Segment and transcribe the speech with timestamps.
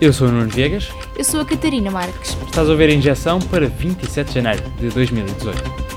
[0.00, 0.90] Eu sou o Nuno Viegas.
[1.16, 2.36] Eu sou a Catarina Marques.
[2.46, 5.87] Estás a ouvir a injeção para 27 de janeiro de 2018.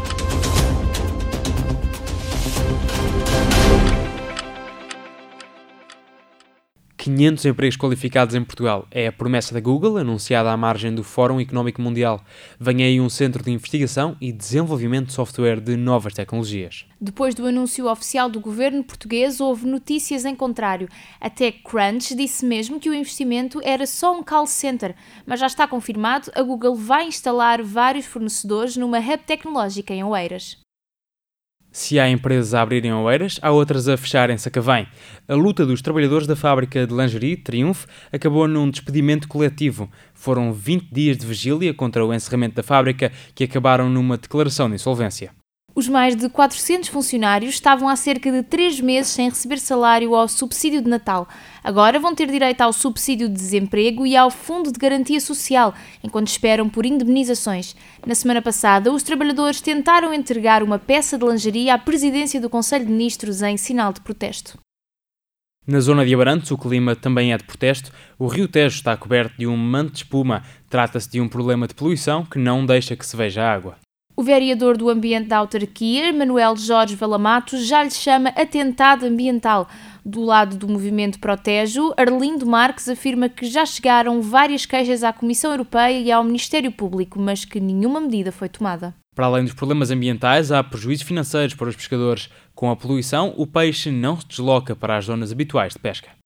[7.02, 11.39] 500 empregos qualificados em Portugal é a promessa da Google, anunciada à margem do Fórum
[11.39, 12.23] Económico Mundial.
[12.59, 16.85] Vem aí um centro de investigação e desenvolvimento de software de novas tecnologias.
[17.02, 20.88] Depois do anúncio oficial do governo português, houve notícias em contrário.
[21.20, 24.95] Até Crunch disse mesmo que o investimento era só um call center,
[25.26, 30.62] mas já está confirmado, a Google vai instalar vários fornecedores numa hub tecnológica em Oeiras.
[31.71, 34.85] Se há empresas a abrirem Oeiras, há outras a fecharem Sacavém.
[35.25, 39.89] A luta dos trabalhadores da fábrica de lingerie, Triunfo, acabou num despedimento coletivo.
[40.13, 44.76] Foram 20 dias de vigília contra o encerramento da fábrica que acabaram numa declaração de
[44.76, 45.41] insolvência.
[45.81, 50.27] Os mais de 400 funcionários estavam há cerca de três meses sem receber salário ao
[50.27, 51.27] subsídio de Natal.
[51.63, 56.27] Agora vão ter direito ao subsídio de desemprego e ao Fundo de Garantia Social, enquanto
[56.27, 57.76] esperam por indemnizações.
[58.05, 62.85] Na semana passada, os trabalhadores tentaram entregar uma peça de lingerie à presidência do Conselho
[62.85, 64.59] de Ministros em sinal de protesto.
[65.66, 67.91] Na zona de Abarantes, o clima também é de protesto.
[68.19, 70.44] O rio Tejo está coberto de um manto de espuma.
[70.69, 73.78] Trata-se de um problema de poluição que não deixa que se veja água.
[74.22, 79.68] O vereador do Ambiente da Autarquia, Manuel Jorge Valamato, já lhe chama atentado ambiental.
[80.06, 85.50] Do lado do movimento Protejo, Arlindo Marques afirma que já chegaram várias queixas à Comissão
[85.50, 88.94] Europeia e ao Ministério Público, mas que nenhuma medida foi tomada.
[89.16, 92.30] Para além dos problemas ambientais, há prejuízos financeiros para os pescadores.
[92.53, 96.21] Com a poluição, o peixe não se desloca para as zonas habituais de pesca.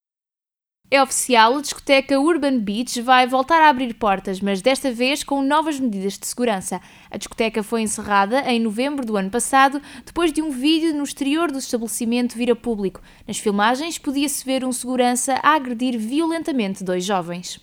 [0.91, 5.41] É oficial, a discoteca Urban Beach vai voltar a abrir portas, mas desta vez com
[5.41, 6.79] novas medidas de segurança.
[7.09, 11.51] A discoteca foi encerrada em novembro do ano passado, depois de um vídeo no exterior
[11.51, 13.01] do estabelecimento vir a público.
[13.27, 17.59] Nas filmagens podia-se ver um segurança a agredir violentamente dois jovens.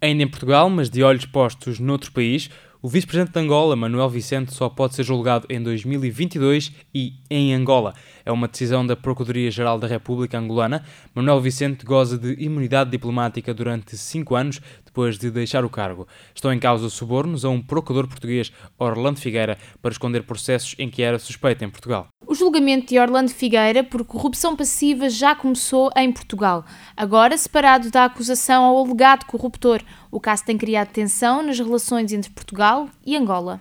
[0.00, 2.50] Ainda em Portugal, mas de olhos postos noutro país,
[2.80, 7.92] o vice-presidente de Angola, Manuel Vicente, só pode ser julgado em 2022 e em Angola.
[8.28, 10.84] É uma decisão da Procuradoria-Geral da República Angolana.
[11.14, 16.06] Manuel Vicente goza de imunidade diplomática durante cinco anos depois de deixar o cargo.
[16.34, 21.00] Estão em causa subornos a um procurador português, Orlando Figueira, para esconder processos em que
[21.00, 22.08] era suspeito em Portugal.
[22.26, 26.66] O julgamento de Orlando Figueira por corrupção passiva já começou em Portugal.
[26.94, 29.80] Agora, separado da acusação ao alegado corruptor,
[30.10, 33.58] o caso tem criado tensão nas relações entre Portugal e Angola.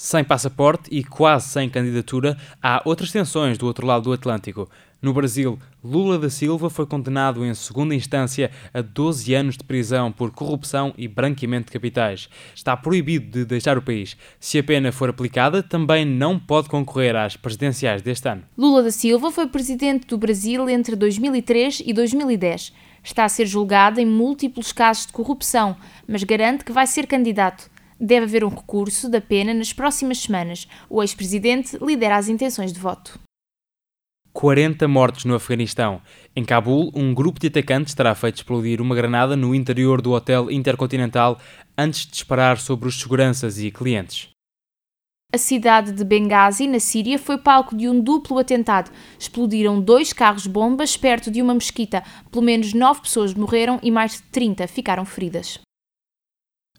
[0.00, 4.70] Sem passaporte e quase sem candidatura, há outras tensões do outro lado do Atlântico.
[5.02, 10.12] No Brasil, Lula da Silva foi condenado em segunda instância a 12 anos de prisão
[10.12, 12.28] por corrupção e branqueamento de capitais.
[12.54, 14.16] Está proibido de deixar o país.
[14.38, 18.44] Se a pena for aplicada, também não pode concorrer às presidenciais deste ano.
[18.56, 22.72] Lula da Silva foi presidente do Brasil entre 2003 e 2010.
[23.02, 25.76] Está a ser julgado em múltiplos casos de corrupção,
[26.06, 27.68] mas garante que vai ser candidato.
[28.00, 30.68] Deve haver um recurso da pena nas próximas semanas.
[30.88, 33.18] O ex-presidente lidera as intenções de voto.
[34.32, 36.00] 40 mortos no Afeganistão.
[36.36, 40.48] Em Cabul, um grupo de atacantes terá feito explodir uma granada no interior do hotel
[40.48, 41.40] intercontinental
[41.76, 44.28] antes de disparar sobre os seguranças e clientes.
[45.30, 48.90] A cidade de Benghazi, na Síria, foi palco de um duplo atentado.
[49.18, 52.02] Explodiram dois carros-bombas perto de uma mesquita.
[52.30, 55.58] Pelo menos nove pessoas morreram e mais de 30 ficaram feridas.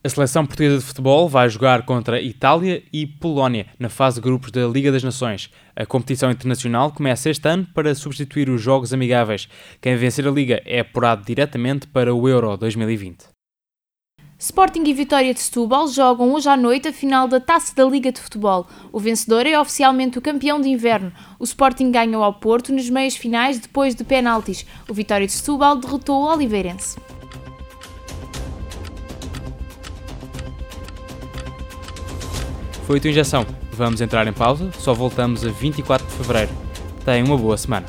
[0.01, 4.49] A seleção portuguesa de futebol vai jogar contra Itália e Polónia na fase de grupos
[4.49, 5.51] da Liga das Nações.
[5.75, 9.49] A competição internacional começa este ano para substituir os jogos amigáveis.
[9.81, 13.25] Quem vencer a Liga é apurado diretamente para o Euro 2020.
[14.38, 18.09] Sporting e Vitória de Setúbal jogam hoje à noite a final da Taça da Liga
[18.09, 18.67] de Futebol.
[18.93, 21.11] O vencedor é oficialmente o campeão de inverno.
[21.38, 24.65] O Sporting ganhou ao Porto nas meias finais depois de penaltis.
[24.88, 26.95] O Vitória de Setúbal derrotou o Oliveirense.
[32.89, 33.45] Foi a tua injeção.
[33.74, 36.50] Vamos entrar em pausa, só voltamos a 24 de fevereiro.
[37.06, 37.86] Tenha uma boa semana.